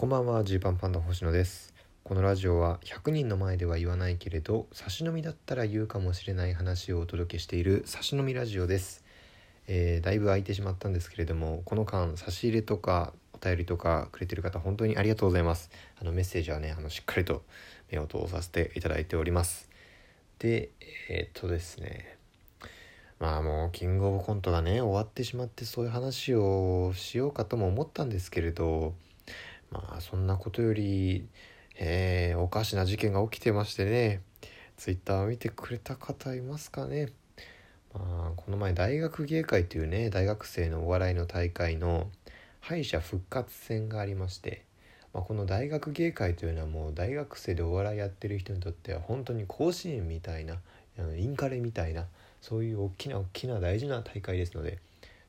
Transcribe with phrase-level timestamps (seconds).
[0.00, 1.74] こんばんはジーパンパンダ星野です。
[2.04, 9.02] このラジオは100人の前では言わないけれど差し飲みだったら言うかもしれない話をお届けしている差し飲みラジオです、
[9.66, 15.68] えーだいぶ空いてしまったんですけれどもこの間差し入れとかお便りとかくれてる方本当にありがとうございます。
[16.00, 17.42] あのメッセージはねあのしっかりと
[17.90, 19.68] 目を通させていただいております。
[20.38, 20.70] で
[21.08, 22.16] えーっとですね。
[23.18, 28.94] まあもうキングオブコントがね終わってしまってそういう話をしようかとも思ったんですけれど
[29.70, 31.28] まあそんなことより、
[31.76, 34.22] えーおかしな事件が起きてましてね
[34.76, 37.08] ツイッターを見てくれた方いますかね。
[37.94, 42.08] まあこの前大学芸会というね大学生のお笑いの大会の
[42.60, 44.64] 敗者復活戦がありまして、
[45.14, 50.56] まあ、この大学芸会というのはもう大学生でお笑いやってる人にとっては本当に甲子園みたいな
[51.16, 52.06] インカレみたいな
[52.40, 54.78] そういう大きな大きな大事な大会ですので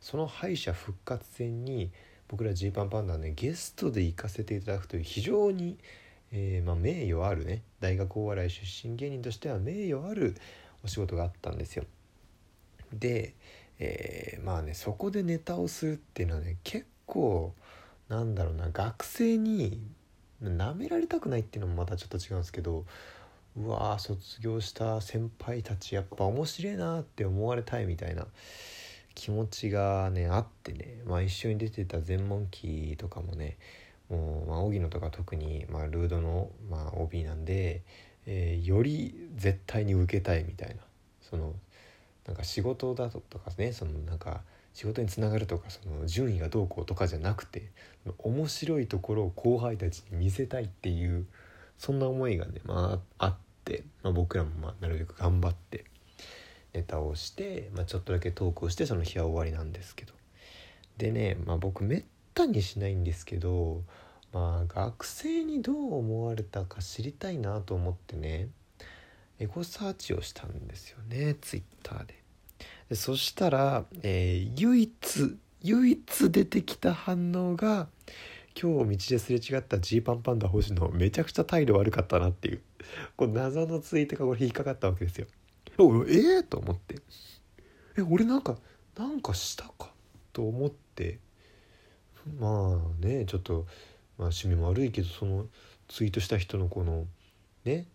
[0.01, 1.91] その敗者復活戦に
[2.29, 5.77] 僕らジーパンパンダねゲストで行かせていただくという非常に、
[6.31, 10.35] えーまあ、名誉あるね大学お笑い出身芸人としては名誉ある
[10.85, 11.83] お仕事があったんですよ。
[12.93, 13.33] で、
[13.79, 17.53] えーまあねそこでネタをするっていうのはね結構
[18.07, 19.81] なんだろうな学生に
[20.41, 22.85] 舐められたくないっていうのもまたちょっと違うんですけど
[23.57, 28.25] うわー卒業した先輩たちやっぱ面白いなって思われたいみたいな
[29.19, 33.57] 気持ちがねあってね、まあ、一緒に出てた全問記とかもね
[34.09, 37.81] もう、まあ、荻野とか特に、まあ、ルードの、まあ、OB なんで、
[38.25, 40.75] えーより絶対に受けたいみたいな
[41.21, 41.53] その
[42.27, 44.41] なんか仕事だとかねそのなんか
[44.73, 47.71] 仕事につながるとかその順位がどうこうとかじゃなくて
[48.19, 51.25] 面白いところを後輩たちに見せたいっていう
[51.77, 55.83] そんな思いがね、まあ、あって、まあ、僕らもまあなるべく頑張って
[56.73, 60.13] ネタをして、まあ、ちょっとだけトークをしてその日は終わりなんですけど
[60.97, 62.03] でね、まあ、僕めっ
[62.33, 63.81] たにしないんですけど、
[64.33, 68.49] まあ、学生にどう思われたか知りたいなと思ってね
[69.39, 72.15] エゴサーチをしたんですよねツイッターで。
[72.89, 77.87] でそしたら、えー唯一唯一出てきた反応が
[78.61, 82.61] 今日道ですれ違ったジーパンパンダ星野めちゃくちゃ態度悪かったなっていう
[83.17, 85.27] こ謎のツイートがこれ引っかかったわけですよ。
[86.07, 86.95] ええと思って。
[87.97, 88.57] え俺なんか
[88.97, 89.91] なんかしたか？
[90.33, 91.19] と思って。
[92.39, 93.65] まあねちょっと、
[94.17, 95.45] まあ、趣味も悪いけどその
[95.87, 97.05] ツイートした人のこの
[97.65, 97.87] ね、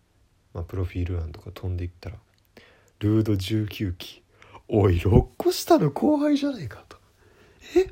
[0.53, 2.17] まあ、プロフィール欄とか飛んでいったら
[2.99, 4.23] 「ルード19期。
[4.67, 6.97] おい6個下の後輩じゃないか」と
[7.77, 7.91] 「え？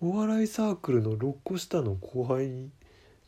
[0.00, 2.70] お笑いサークルの6個下の後輩に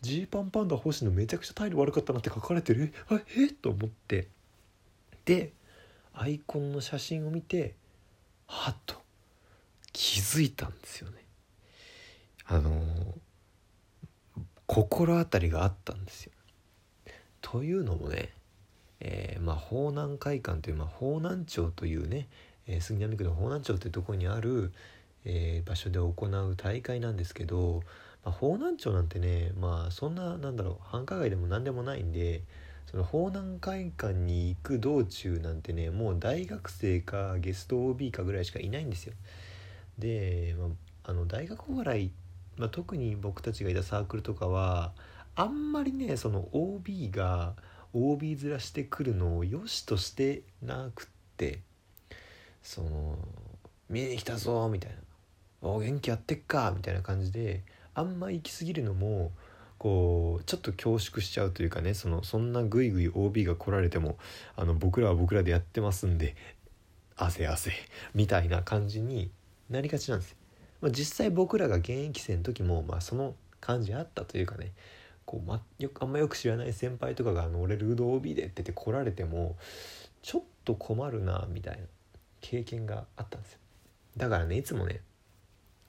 [0.01, 2.93] ジーパンパンダ星野めちゃくちゃ態度悪かったなって書かれてる？
[3.11, 3.49] ええ？
[3.49, 4.29] と思って。
[5.29, 5.53] で
[6.15, 7.75] アイコンの写真を見て
[8.47, 8.95] はっと
[9.93, 11.19] 気づいたんですよね。
[12.47, 12.83] あの
[14.65, 16.33] 心当たりがあったんですよ。
[17.43, 18.31] というのもね、
[19.01, 22.27] えーまあ方南会館という、まあ、方南町というね、
[22.67, 24.73] えー杉並区の方南町というところにある、
[25.27, 27.83] えー場所で行う大会なんですけど、
[28.25, 32.45] まあ、方南町なんてねまあそんななんだろう繁華街でも何でもないんで
[32.91, 39.13] その方南会館に行く道中なんてねもう大学生かゲスト OB かぐらいしかいないんですよ。
[39.99, 40.67] で、ま
[41.05, 42.11] あ、あの大学お笑い、
[42.57, 44.93] まあ、特に僕たちがいたサークルとかは
[45.35, 47.57] あんまりねその OB が
[47.93, 51.07] OB 面してくるのを良しとしてなくっ
[51.37, 51.61] て
[52.63, 53.19] その
[53.91, 54.97] 「見に来たぞ」みたいな
[55.61, 59.33] 「お元気やってっか」みたいな感じであんま行き過ぎるのも
[59.79, 64.19] こうちょっと恐縮しちゃうというかねそのそんなグイグイ OB が来られても
[64.57, 66.35] あの僕らは僕らでやってますんで
[67.17, 67.73] 汗汗
[68.15, 69.31] みたいな感じに
[69.71, 70.37] なりがちなんですよ。
[70.81, 74.73] まあ、実際僕らが現役生の時も、まあ、その感じあったというかね
[75.25, 79.57] こう、ま、よくあんまよく知らない先輩とかが「あの俺ルード OB で」って言って来られても
[80.23, 81.87] ちょっと困るなみたいな
[82.41, 83.59] 経験があったんですよ。
[84.17, 85.01] だからねいつもね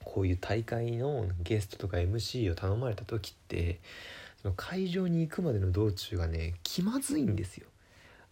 [0.04, 3.80] こういう大会のゲストとか MC を頼まれた時って
[4.42, 7.66] その会場に行くまでの道中がね気まずいんですよ。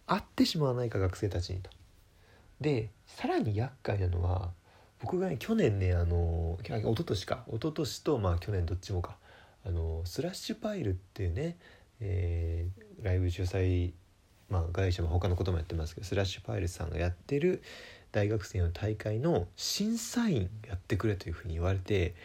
[0.07, 1.69] 会ってしまわないか学生たちにと。
[2.59, 4.51] でさらに厄介なのは
[5.01, 9.17] 僕がね去年ねあの一昨年か一昨年とまあ去年どっちもか
[9.65, 11.57] あのスラッシュパイルっていうね、
[12.01, 13.91] えーライブ主催、
[14.49, 17.61] まあ、会社も他のこともやってますけどスラッシュパイルさんがやってる
[18.11, 22.15] 大学生の大会の審査員やってくれというふうに言われて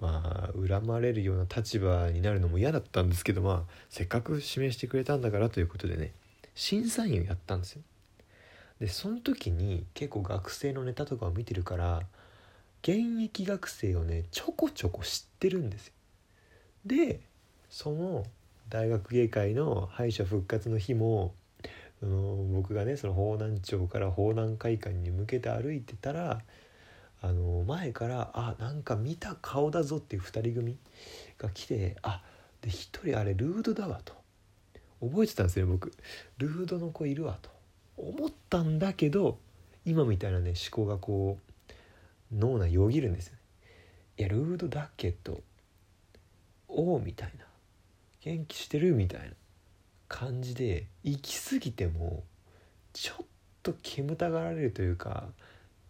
[0.00, 6.12] まあ恨まれるような立場になるのも嫌だったんですけどまあせっかく指名してくれたんだからということでね
[6.54, 7.82] 審査員をやったんですよ。
[8.80, 12.02] でその時に結構学生のネタとかを見てるから
[12.82, 15.92] 現役学生をねちょこちょこ知ってるんですよ。
[16.86, 17.20] で
[17.70, 18.24] その
[18.68, 21.34] 大学芸会の敗者復活の日も
[22.04, 26.42] その僕がねその方南町から方南会館に向けて歩いてたら
[27.22, 30.78] あの前から「あなんか見た顔だぞ」っていう2人組
[31.38, 32.22] が来てあ
[32.60, 34.12] で1人あれルードだわと。
[35.00, 35.92] 覚えてたんですよ僕。
[36.38, 37.50] ルードの子いるわと。
[37.96, 39.38] 思ったんだけど
[39.86, 41.38] 今みたいなね思考がこ
[41.70, 41.72] う
[42.34, 43.38] 脳内よぎるんですよね。
[44.18, 45.40] いやルードだけど
[46.68, 47.46] おおみたいな。
[48.20, 49.34] 元気してるみたいな。
[50.14, 52.22] 感じで行き過ぎても
[52.92, 53.26] ちょっ
[53.64, 55.24] と煙たがられるというか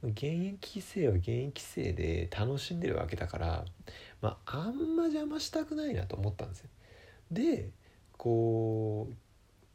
[0.03, 3.67] 現役生は現役生で楽しんでるわけだから
[4.23, 6.69] まああんま邪魔したくないなと思ったんですよ。
[7.31, 7.69] で
[8.17, 9.09] こ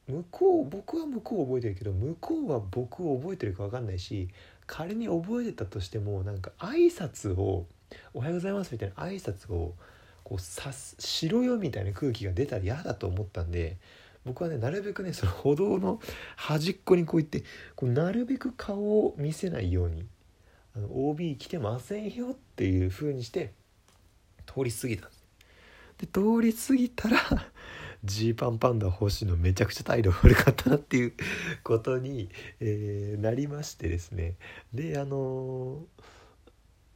[0.07, 4.29] う向こう僕は向こうを覚えてるけど向こうは僕を覚えてるか分かんないし
[4.65, 7.67] 仮に覚えてたとしてもなんか挨拶を
[8.15, 9.75] 「おはようございます」みたいな挨拶を
[10.23, 13.77] こうさしろよみたいな空気が出たら嫌だと思ったんで
[14.25, 15.99] 僕はねなるべくねその歩道の
[16.35, 17.43] 端っこにこう行って
[17.75, 20.05] こうなるべく顔を見せないように
[20.75, 23.53] あの OB 来てませんよっていう風にして
[24.45, 25.23] 通り過ぎたんです。
[25.99, 27.17] で通り過ぎたら
[28.03, 31.13] ジーパンパンダ星野めちゃくちゃ態度悪かったなっていう
[31.63, 32.29] ことに、
[32.61, 34.35] えー、なりましてですね。
[34.73, 35.85] であの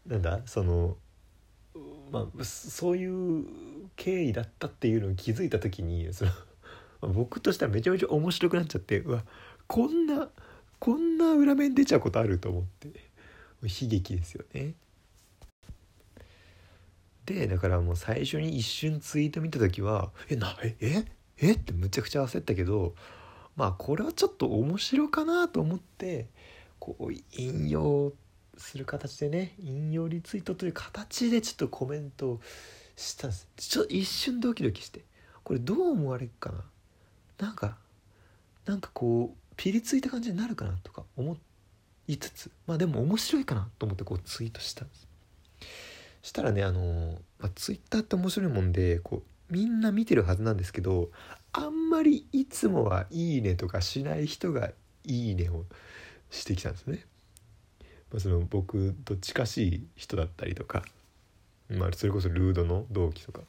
[0.07, 0.97] ー、なんだその
[2.11, 3.45] まあそういう
[3.95, 6.31] 経緯だったっていうのを気づいた時にその
[7.07, 9.23] 僕としてはめちゃめちゃ面白くなっちゃってうわ
[9.67, 10.29] こんな
[10.79, 12.89] こんな裏面出ちゃうことあると思って
[13.61, 14.73] 悲劇ですよね。
[17.25, 21.05] でだからもう最初に一瞬ツイート見た時は「えなええ
[21.37, 21.53] え？
[21.53, 22.95] ってむちゃくちゃ焦ったけど
[23.55, 26.27] まあこれはちょっと面白かなと思って
[26.79, 28.11] こう引用
[28.57, 32.41] する形でね引用リツイートという形でちょっとコメント
[32.97, 33.47] したんです。
[33.55, 35.05] ちょっと一瞬ドキドキして
[35.45, 36.65] これどう思われるかな？
[37.39, 37.77] なんか
[38.65, 41.37] なんかこうピリついた感じになるかなとか思
[42.07, 45.07] いつつまあでも面白いかなと思ってこうツイートしたんです
[46.21, 51.09] したらねあの、まあ、ツイッターって面白いもんでこうみんな見てるはずなんですけど
[51.51, 54.71] あんまりいつもは「いいね」とかしない人が
[55.05, 55.65] 「いいね」を
[56.31, 57.05] してきたんですね。
[58.11, 60.85] まあ、その僕と近しい人だったりとか、
[61.69, 63.41] まあ、それこそルードの同期とか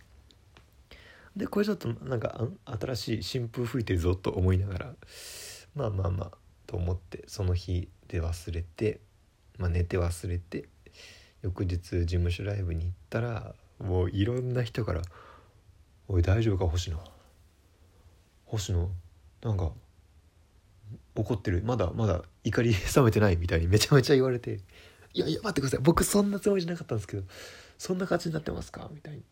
[1.36, 4.94] でこれちょっとなんか新しい新風吹いてるぞと思いながら
[5.74, 6.30] まあまあまあ
[6.66, 9.00] と思ってその日で忘れて、
[9.58, 10.68] まあ、寝て忘れて
[11.42, 15.02] 翌日事務所ライブに行ったらもういろんな人から
[16.08, 17.02] 「おい大丈夫か星野？
[18.46, 18.88] 星野
[19.42, 19.72] なんか
[21.16, 21.62] 怒ってる。
[21.64, 24.60] まだまだ怒り冷めてないみたいにめちゃめちゃ言われて
[25.12, 25.80] 「いやいや待ってください。
[25.82, 27.24] 僕そんなつもりじゃなかったんですけど
[27.78, 29.24] そんな感じになってますか?」みたいに。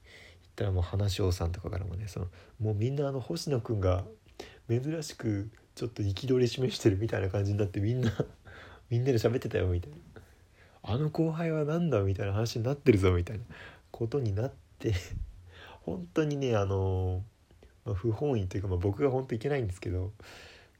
[0.55, 2.27] たらもう話しさんとかからもねその
[2.61, 4.05] もうみんなあの星野くんが
[4.69, 8.13] 珍しくちょっと憤り示してるみたいな感じになってみんな
[8.91, 9.97] みんなで喋ってたよみたいな。
[10.85, 13.45] あの後輩は何だみたいな話になってるぞみたいな
[13.93, 14.93] ことになって
[15.83, 17.23] 本当にねあの、
[17.85, 20.13] まあ、不本意というか、まあ、僕が本当いけないんですけど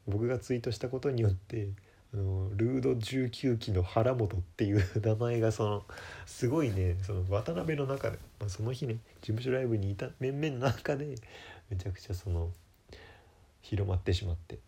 [0.09, 1.69] 僕がツイートしたことによって
[2.15, 5.85] あのルード19期の原本っていう名前がその
[6.27, 11.15] すごいねその渡辺の中で、まあ、その日ね事務所ライブにいた面々の中で
[11.71, 12.51] めちゃくちゃその
[13.63, 14.59] 広まってしまって。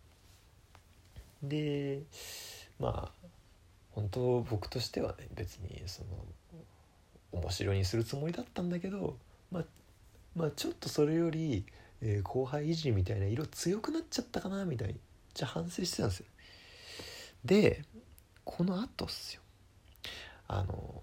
[1.43, 2.01] で
[2.79, 3.27] まあ
[3.91, 9.15] 本当僕としてはね別にその面白にするつもりだったんだけど
[9.51, 9.63] まあ
[10.35, 11.65] まあちょっとそれより、
[12.01, 14.95] えー、後輩維持みたいな色強くなっちゃったかなみたいに
[15.33, 16.25] じゃ反省してたんですよ。
[17.45, 17.83] で
[18.43, 19.41] この後っすよ。
[20.47, 21.01] あの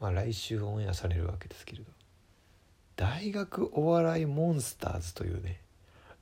[0.00, 1.96] まあ来週オンエアされるわけですけれど。
[2.96, 5.60] 大学お笑いモンスターズというね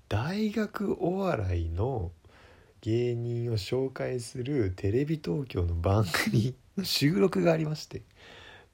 [0.09, 2.11] 大学お笑いの
[2.81, 8.03] 芸人を紹介するテレビ東京の番組の収録がありまして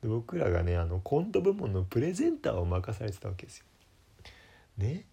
[0.02, 3.64] 僕らがねあのコント部門のプレゼンターを任されてたわけですよ。
[4.78, 5.04] ね。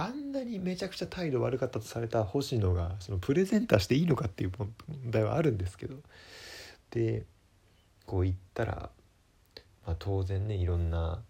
[0.00, 4.72] あんなにめちゃくちゃ態度悪かったとされた星野がそのプレゼンターしていいのかっていう問
[5.10, 5.96] 題はあるんですけど。
[6.90, 7.24] で
[8.06, 8.90] こう言ったら、
[9.84, 11.20] まあ、当然ねいろんな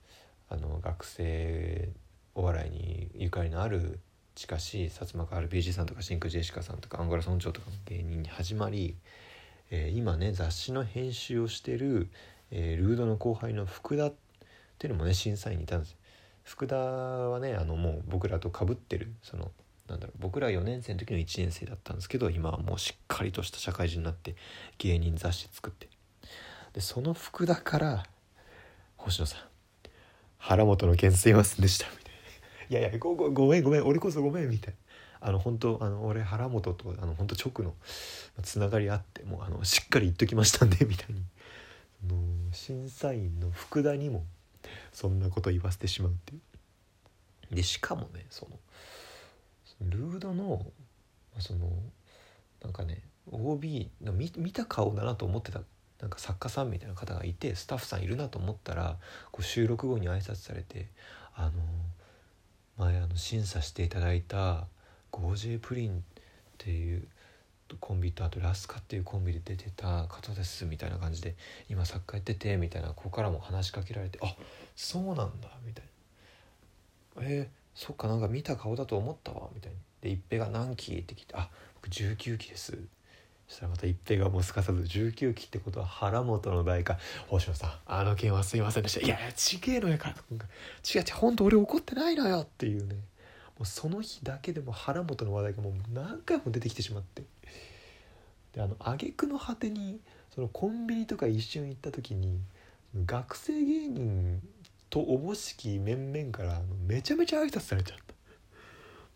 [0.50, 1.88] あの学生
[2.34, 3.98] お笑いにゆかりのある
[4.34, 8.94] 近しい薩摩川 RPG さんとか真空ジェシカさんとかアンゴラ村長とかの芸人に始まり、
[9.70, 12.10] えー、今ね雑誌の編集をしてる、
[12.52, 14.14] えー、ルードの後輩の福田っ
[14.78, 15.96] ていうのもね審査員にいたんです
[16.48, 19.50] 福田はねあのもう僕らとかぶってるその
[19.86, 24.34] なんだろう僕ら4年生の時の1年生だったんですけど今はもうしっかりとした社会人になって
[24.78, 25.88] 芸人雑誌作って。
[26.72, 28.06] でその福田から
[28.96, 29.40] 「星野さん
[30.38, 32.04] 原本の件すいませんでした」みたい
[32.70, 32.78] な。
[32.78, 35.28] いやいやごごごめんごめん俺こそごめん」みたいな。
[35.28, 37.74] あの本当あの俺原本とあの本当直の
[38.42, 41.22] つながりあってもうあのしっかり言っときましたんでみたいに。
[42.52, 44.24] 審査員の福田にも
[44.92, 46.38] そんなこと言わせてしまうってい
[47.52, 47.54] う。
[47.54, 48.58] でしかもねその
[49.80, 50.66] ルードの
[51.38, 51.70] その
[52.62, 55.60] なんかね OB の見見た顔だなと思ってた
[56.00, 58.96] なんか作家さんみたいな方がいてスタッフさんいるなと思ったら
[59.32, 60.88] こう収録後に挨拶されて
[61.34, 61.52] 「あの
[62.76, 64.66] 前あの審査していただいた
[65.12, 66.02] 5J プリンっ
[66.58, 67.08] ていう
[67.76, 71.34] コンビとあとラスカっていうコンビで出てた方ですみたいな感じで
[71.68, 74.34] 今作家やっててみたいなここからも話しかけられてあ
[74.76, 75.88] そうなんだみたいな。
[77.20, 82.78] えー、そっかなんか見た顔だと思ったわみたいにで一平が何期って聞いてあ僕19期です。
[83.48, 86.98] そしたらまた一平がもうすかさず19期ってことは原本の代か
[87.28, 89.06] 星野さんあの件はすいませんでした。
[89.06, 92.94] いやいやちげえのやから違う違う本当俺怒ってないのよっていうね。
[93.58, 97.24] もうその日だけでも原本の話題がもう何回も出てきてしまって。
[98.52, 100.00] であの挙句の果てに
[100.34, 102.40] そのコンビニとか一瞬行った時に
[103.04, 104.40] 学生芸人
[104.90, 108.14] とおぼしき面々からめちゃめちゃ挨拶されちゃった。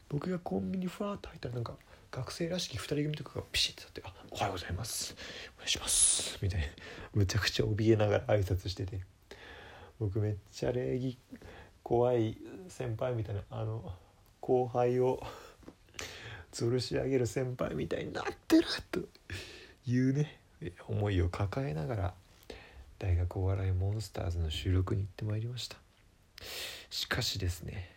[0.09, 1.75] 僕がコンビニふわっと入ったらなんか
[2.11, 5.17] 学生らしき2人組とかがピシッと立って「あおはようございます。
[5.57, 6.67] お願いします」みたいな。
[7.15, 9.01] むちゃくちゃ怯えながら挨拶してて。
[9.99, 11.17] 僕めっちゃ礼儀
[11.85, 12.37] 怖い
[12.69, 13.93] 先輩みたいなあの
[14.41, 15.23] 後輩を
[16.53, 19.01] 吊るし上げる先輩みたいになってると
[19.87, 20.39] いうね
[20.87, 22.15] 思いを抱えながら
[22.99, 25.77] 大学お笑いモンスターズの収録に行ってまいりました。
[26.91, 27.91] しかしですね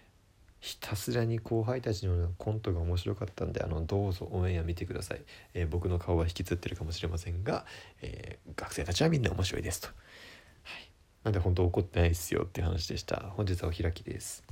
[0.60, 5.22] ひたすらに後輩たちのコントが面白かったんであのどうぞオンエア見てください、
[5.54, 7.66] えー、僕の顔は引きつってるかもしれませんが、
[8.02, 10.90] えー、学生たちはみんな面白いですと、はい、
[11.24, 13.32] なんで本当怒ってないですよっていう話でした。
[13.36, 14.44] 本日はお開きです。